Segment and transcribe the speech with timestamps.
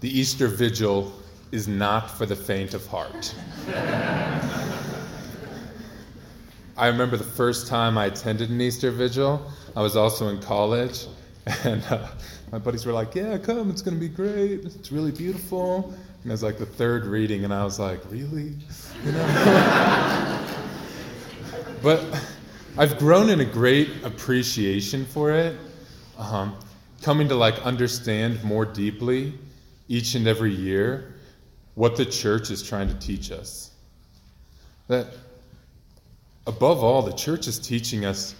[0.00, 1.12] the Easter Vigil
[1.50, 3.34] is not for the faint of heart.
[6.76, 9.44] I remember the first time I attended an Easter Vigil.
[9.74, 11.06] I was also in college,
[11.64, 12.06] and uh,
[12.52, 14.64] my buddies were like, Yeah, come, it's going to be great.
[14.64, 15.92] It's really beautiful.
[16.22, 18.54] And it was like the third reading, and I was like, Really?
[19.04, 20.46] You know?
[21.82, 22.04] but
[22.76, 25.56] I've grown in a great appreciation for it,
[26.16, 26.54] um,
[27.02, 29.34] coming to like understand more deeply
[29.88, 31.14] each and every year
[31.74, 33.72] what the church is trying to teach us.
[34.88, 35.06] That
[36.46, 38.34] above all, the church is teaching us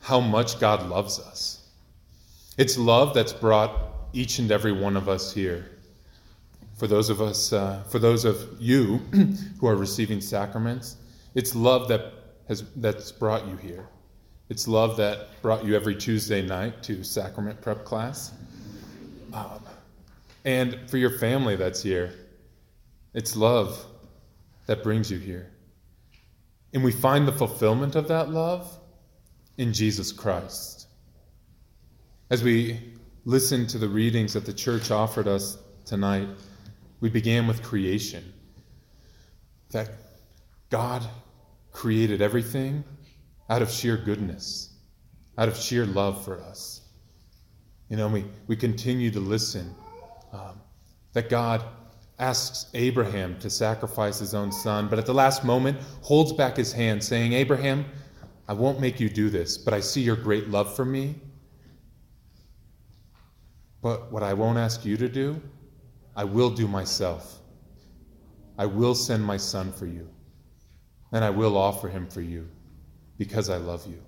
[0.00, 1.68] how much God loves us.
[2.58, 3.72] It's love that's brought
[4.12, 5.70] each and every one of us here.
[6.76, 8.96] For those of us, uh, for those of you
[9.60, 10.96] who are receiving sacraments,
[11.34, 12.12] it's love that
[12.48, 13.88] has that's brought you here.
[14.48, 18.32] It's love that brought you every Tuesday night to sacrament prep class.
[19.32, 19.65] Um,
[20.46, 22.14] and for your family that's here,
[23.12, 23.84] it's love
[24.66, 25.50] that brings you here.
[26.72, 28.78] And we find the fulfillment of that love
[29.58, 30.86] in Jesus Christ.
[32.30, 32.80] As we
[33.24, 36.28] listen to the readings that the church offered us tonight,
[37.00, 38.32] we began with creation.
[39.72, 39.90] That
[40.70, 41.04] God
[41.72, 42.84] created everything
[43.50, 44.72] out of sheer goodness,
[45.38, 46.82] out of sheer love for us.
[47.88, 49.74] You know, we, we continue to listen
[50.32, 50.60] um,
[51.12, 51.62] that God
[52.18, 56.72] asks Abraham to sacrifice his own son, but at the last moment holds back his
[56.72, 57.84] hand, saying, Abraham,
[58.48, 61.16] I won't make you do this, but I see your great love for me.
[63.82, 65.40] But what I won't ask you to do,
[66.14, 67.40] I will do myself.
[68.58, 70.08] I will send my son for you,
[71.12, 72.48] and I will offer him for you
[73.18, 74.02] because I love you.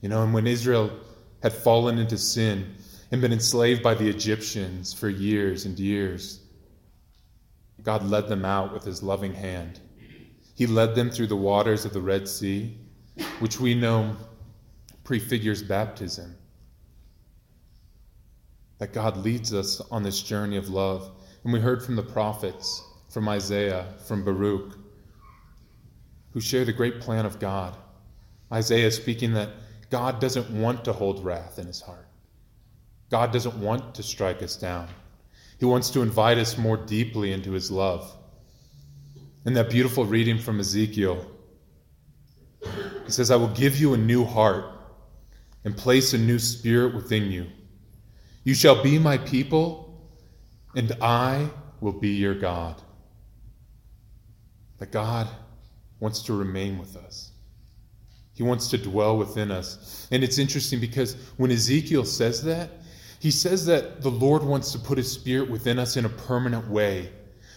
[0.00, 0.90] You know, and when Israel
[1.42, 2.74] had fallen into sin
[3.10, 6.40] and been enslaved by the Egyptians for years and years,
[7.82, 9.80] God led them out with his loving hand.
[10.54, 12.76] He led them through the waters of the Red Sea,
[13.38, 14.16] which we know
[15.04, 16.36] prefigures baptism.
[18.78, 21.10] That God leads us on this journey of love.
[21.44, 24.76] And we heard from the prophets, from Isaiah, from Baruch,
[26.32, 27.76] who share the great plan of God.
[28.52, 29.50] Isaiah speaking that
[29.90, 32.06] God doesn't want to hold wrath in his heart.
[33.10, 34.88] God doesn't want to strike us down.
[35.58, 38.14] He wants to invite us more deeply into his love.
[39.44, 41.26] In that beautiful reading from Ezekiel,
[42.62, 44.66] he says, I will give you a new heart
[45.64, 47.46] and place a new spirit within you.
[48.44, 50.08] You shall be my people,
[50.76, 51.48] and I
[51.80, 52.80] will be your God.
[54.78, 55.28] That God
[56.00, 57.32] wants to remain with us.
[58.34, 60.06] He wants to dwell within us.
[60.12, 62.70] And it's interesting because when Ezekiel says that,
[63.20, 66.68] he says that the Lord wants to put his spirit within us in a permanent
[66.68, 67.10] way.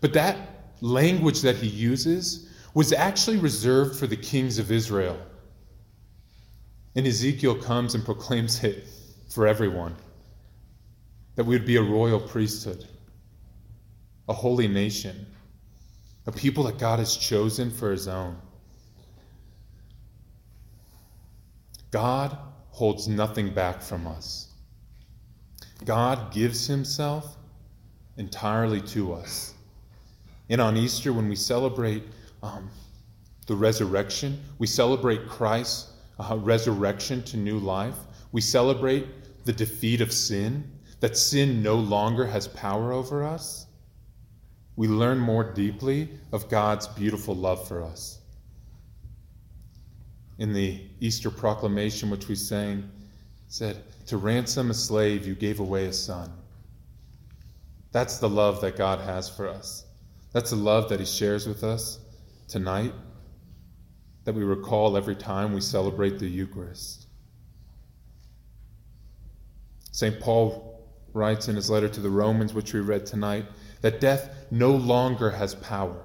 [0.00, 0.36] But that
[0.80, 5.18] language that he uses was actually reserved for the kings of Israel.
[6.96, 8.88] And Ezekiel comes and proclaims it
[9.30, 9.96] for everyone
[11.36, 12.86] that we would be a royal priesthood,
[14.28, 15.26] a holy nation,
[16.26, 18.36] a people that God has chosen for his own.
[21.90, 22.36] God
[22.70, 24.53] holds nothing back from us.
[25.84, 27.36] God gives himself
[28.16, 29.54] entirely to us.
[30.48, 32.04] And on Easter, when we celebrate
[32.42, 32.70] um,
[33.46, 37.96] the resurrection, we celebrate Christ's uh, resurrection to new life.
[38.32, 40.70] We celebrate the defeat of sin,
[41.00, 43.66] that sin no longer has power over us.
[44.76, 48.20] We learn more deeply of God's beautiful love for us
[50.38, 52.90] in the Easter proclamation, which we sang,
[53.54, 56.28] said, To ransom a slave, you gave away a son.
[57.92, 59.84] That's the love that God has for us.
[60.32, 62.00] That's the love that He shares with us
[62.48, 62.92] tonight,
[64.24, 67.06] that we recall every time we celebrate the Eucharist.
[69.92, 70.18] St.
[70.18, 73.46] Paul writes in his letter to the Romans, which we read tonight,
[73.82, 76.04] that death no longer has power.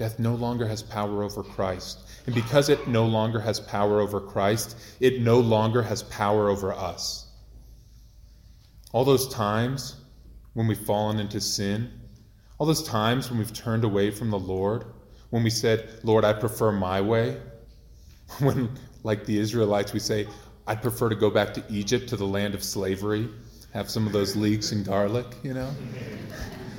[0.00, 2.08] Death no longer has power over Christ.
[2.24, 6.72] And because it no longer has power over Christ, it no longer has power over
[6.72, 7.26] us.
[8.92, 9.96] All those times
[10.54, 11.90] when we've fallen into sin,
[12.56, 14.86] all those times when we've turned away from the Lord,
[15.28, 17.38] when we said, Lord, I prefer my way,
[18.38, 18.70] when,
[19.02, 20.26] like the Israelites, we say,
[20.66, 23.28] I'd prefer to go back to Egypt, to the land of slavery,
[23.74, 25.70] have some of those leeks and garlic, you know?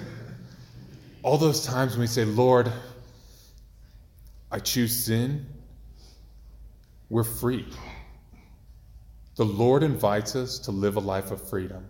[1.22, 2.72] All those times when we say, Lord,
[4.52, 5.48] I choose sin,
[7.10, 7.68] we're free.
[9.38, 11.88] The Lord invites us to live a life of freedom.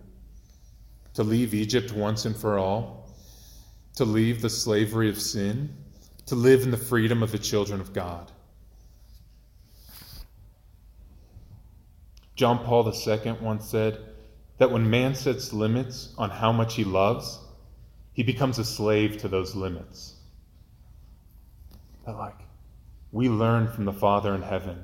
[1.14, 3.10] to leave Egypt once and for all,
[3.96, 5.76] to leave the slavery of sin,
[6.26, 8.30] to live in the freedom of the children of God.
[12.34, 13.98] John Paul II once said
[14.58, 17.38] that when man sets limits on how much he loves,
[18.14, 20.16] he becomes a slave to those limits.
[22.06, 22.38] But like,
[23.12, 24.82] we learn from the Father in heaven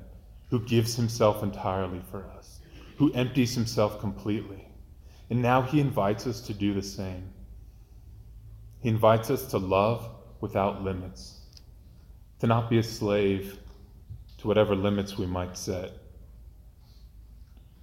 [0.50, 2.60] who gives himself entirely for us,
[2.96, 4.68] who empties himself completely.
[5.30, 7.30] And now he invites us to do the same.
[8.80, 10.08] He invites us to love
[10.40, 11.40] without limits,
[12.40, 13.58] to not be a slave
[14.38, 15.92] to whatever limits we might set.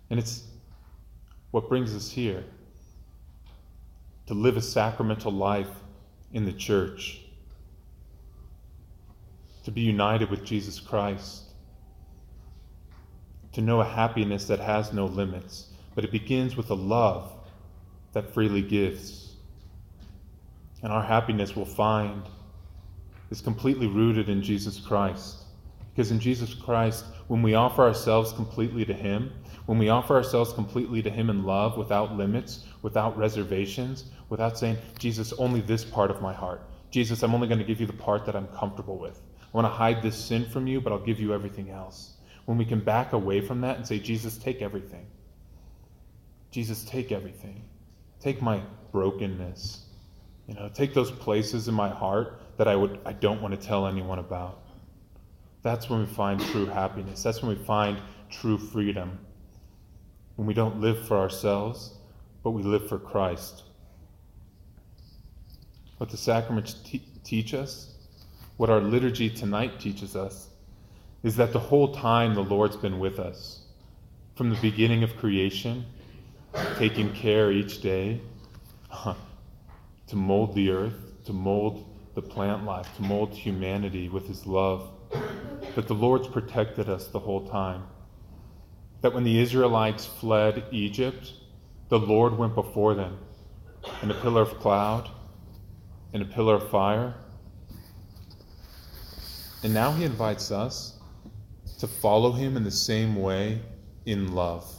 [0.09, 0.43] And it's
[1.51, 2.43] what brings us here
[4.27, 5.69] to live a sacramental life
[6.33, 7.21] in the church,
[9.65, 11.41] to be united with Jesus Christ,
[13.51, 17.31] to know a happiness that has no limits, but it begins with a love
[18.13, 19.33] that freely gives.
[20.83, 22.21] And our happiness will find
[23.31, 25.37] is completely rooted in Jesus Christ.
[25.89, 29.33] Because in Jesus Christ, when we offer ourselves completely to Him,
[29.65, 34.77] when we offer ourselves completely to Him in love, without limits, without reservations, without saying,
[34.99, 36.61] Jesus, only this part of my heart.
[36.91, 39.21] Jesus, I'm only going to give you the part that I'm comfortable with.
[39.55, 42.17] I want to hide this sin from you, but I'll give you everything else.
[42.43, 45.07] When we can back away from that and say, Jesus, take everything.
[46.51, 47.63] Jesus, take everything.
[48.19, 48.61] Take my
[48.91, 49.85] brokenness.
[50.49, 53.67] You know, take those places in my heart that I would I don't want to
[53.67, 54.61] tell anyone about.
[55.61, 57.23] That's when we find true happiness.
[57.23, 57.97] That's when we find
[58.29, 59.17] true freedom
[60.35, 61.93] when we don't live for ourselves,
[62.43, 63.63] but we live for Christ.
[65.97, 66.75] What the sacraments
[67.23, 67.94] teach us,
[68.57, 70.49] what our liturgy tonight teaches us,
[71.23, 73.61] is that the whole time the Lord's been with us,
[74.35, 75.85] from the beginning of creation,
[76.77, 78.21] taking care each day
[80.07, 84.89] to mold the earth, to mold the plant life, to mold humanity with his love,
[85.75, 87.83] that the Lord's protected us the whole time
[89.05, 91.31] that when the Israelites fled Egypt,
[91.89, 93.19] the Lord went before them
[94.01, 95.07] in a pillar of cloud,
[96.11, 97.13] in a pillar of fire.
[99.65, 100.99] And now he invites us
[101.79, 103.59] to follow him in the same way
[104.05, 104.71] in love,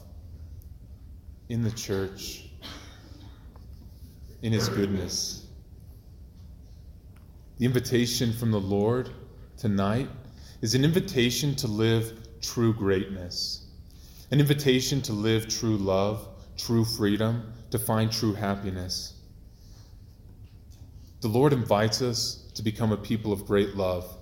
[1.49, 2.45] in the church,
[4.43, 5.49] in his goodness.
[7.59, 9.11] The invitation from the Lord
[9.57, 10.09] tonight
[10.63, 13.67] is an invitation to live true greatness
[14.31, 19.15] an invitation to live true love, true freedom, to find true happiness.
[21.23, 24.16] The Lord invites us to become a people of great love,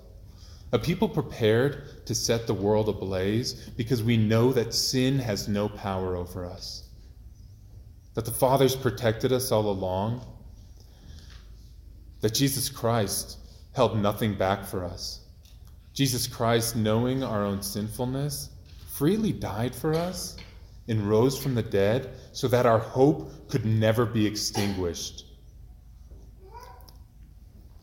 [0.75, 5.69] a people prepared to set the world ablaze because we know that sin has no
[5.69, 6.89] power over us,
[8.15, 10.21] that the Father's protected us all along,
[12.23, 13.39] that Jesus Christ
[13.73, 15.21] held nothing back for us.
[15.93, 18.51] Jesus Christ, knowing our own sinfulness,
[18.95, 20.37] freely died for us
[20.89, 25.27] and rose from the dead so that our hope could never be extinguished.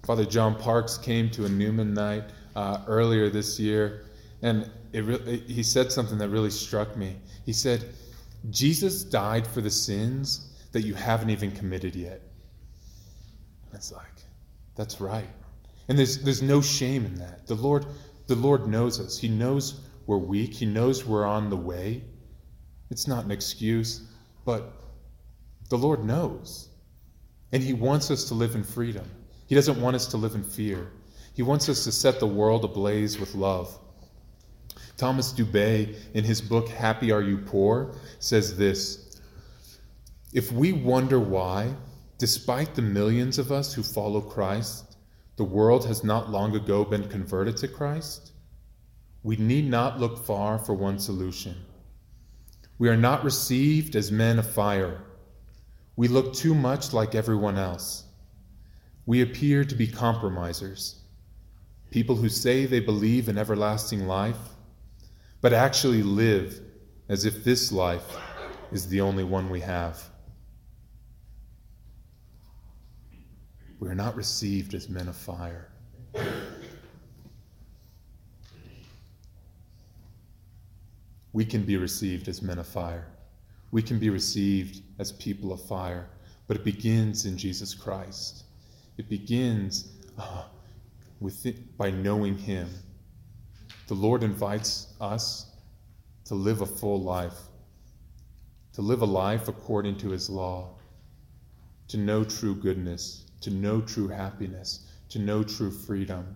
[0.04, 4.06] Father John Parks came to a Newman night uh, earlier this year,
[4.42, 7.16] and it re- he said something that really struck me.
[7.46, 7.86] He said,
[8.50, 12.22] Jesus died for the sins that you haven't even committed yet.
[13.74, 14.06] It's like,
[14.76, 15.30] that's right.
[15.88, 17.48] And there's, there's no shame in that.
[17.48, 17.86] The Lord,
[18.28, 19.18] the Lord knows us.
[19.18, 20.54] He knows we're weak.
[20.54, 22.04] He knows we're on the way.
[22.90, 24.02] It's not an excuse,
[24.46, 24.74] but
[25.70, 26.70] the Lord knows.
[27.52, 29.06] And He wants us to live in freedom.
[29.48, 30.92] He doesn't want us to live in fear.
[31.34, 33.78] He wants us to set the world ablaze with love.
[34.98, 39.20] Thomas Dubay, in his book Happy Are You Poor, says this
[40.34, 41.74] If we wonder why,
[42.18, 44.98] despite the millions of us who follow Christ,
[45.38, 48.32] the world has not long ago been converted to Christ,
[49.24, 51.56] we need not look far for one solution.
[52.78, 55.02] We are not received as men of fire.
[55.96, 58.06] We look too much like everyone else.
[59.06, 61.01] We appear to be compromisers,
[61.92, 64.40] people who say they believe in everlasting life,
[65.42, 66.60] but actually live
[67.10, 68.18] as if this life
[68.72, 70.02] is the only one we have.
[73.80, 75.68] We are not received as men of fire.
[81.34, 83.08] we can be received as men of fire.
[83.72, 86.10] We can be received as people of fire.
[86.48, 88.44] But it begins in Jesus Christ.
[88.98, 90.44] It begins uh,
[91.22, 92.68] with it, by knowing Him.
[93.88, 95.50] The Lord invites us
[96.26, 97.38] to live a full life,
[98.74, 100.76] to live a life according to His law,
[101.88, 106.36] to know true goodness, to know true happiness, to know true freedom,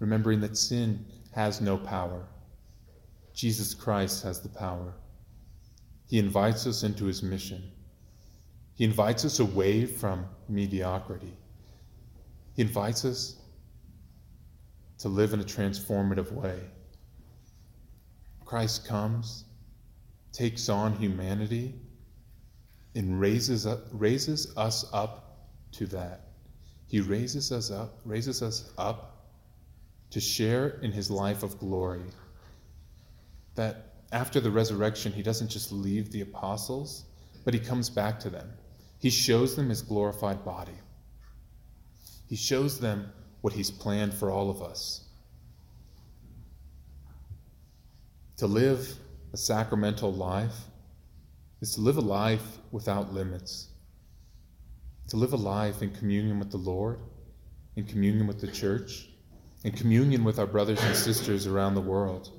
[0.00, 2.26] remembering that sin has no power.
[3.34, 4.94] Jesus Christ has the power.
[6.06, 7.62] He invites us into his mission.
[8.74, 11.32] He invites us away from mediocrity.
[12.54, 13.36] He invites us
[15.02, 16.60] to live in a transformative way.
[18.44, 19.44] Christ comes,
[20.32, 21.74] takes on humanity,
[22.94, 26.28] and raises, up, raises us up to that.
[26.86, 29.26] He raises us up, raises us up
[30.10, 32.04] to share in his life of glory.
[33.56, 37.06] That after the resurrection, he doesn't just leave the apostles,
[37.44, 38.52] but he comes back to them.
[39.00, 40.78] He shows them his glorified body.
[42.28, 43.10] He shows them
[43.42, 45.04] what he's planned for all of us.
[48.38, 48.94] To live
[49.32, 50.56] a sacramental life
[51.60, 53.68] is to live a life without limits,
[55.08, 56.98] to live a life in communion with the Lord,
[57.76, 59.08] in communion with the church,
[59.64, 62.30] in communion with our brothers and sisters around the world.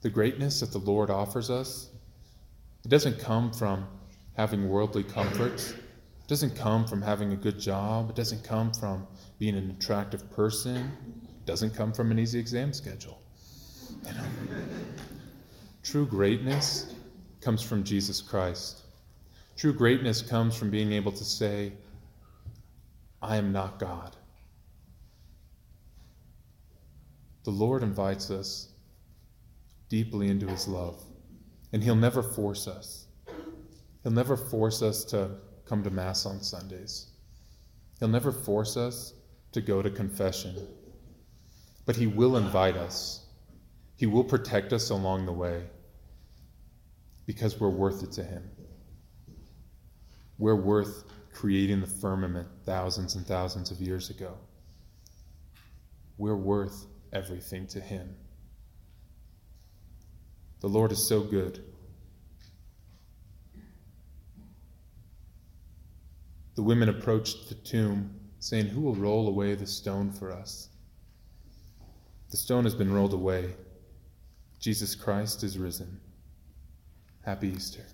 [0.00, 1.90] The greatness that the Lord offers us,
[2.84, 3.86] it doesn't come from
[4.36, 5.74] having worldly comforts.
[6.26, 8.10] It doesn't come from having a good job.
[8.10, 9.06] It doesn't come from
[9.38, 10.90] being an attractive person.
[11.24, 13.22] It doesn't come from an easy exam schedule.
[14.04, 14.24] You know?
[15.84, 16.92] True greatness
[17.40, 18.82] comes from Jesus Christ.
[19.54, 21.72] True greatness comes from being able to say,
[23.22, 24.16] I am not God.
[27.44, 28.70] The Lord invites us
[29.88, 31.00] deeply into his love,
[31.72, 33.06] and he'll never force us.
[34.02, 35.30] He'll never force us to
[35.68, 37.06] come to Mass on Sundays.
[37.98, 39.14] He'll never force us
[39.52, 40.56] to go to confession,
[41.84, 43.26] but he will invite us.
[43.96, 45.64] He will protect us along the way
[47.26, 48.42] because we're worth it to Him.
[50.38, 54.34] We're worth creating the firmament thousands and thousands of years ago.
[56.18, 58.14] We're worth everything to Him.
[60.60, 61.62] The Lord is so good.
[66.56, 68.10] The women approached the tomb,
[68.40, 70.70] saying, Who will roll away the stone for us?
[72.30, 73.54] The stone has been rolled away.
[74.58, 76.00] Jesus Christ is risen.
[77.24, 77.84] Happy Easter.